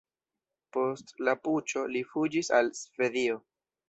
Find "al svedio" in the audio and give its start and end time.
2.61-3.37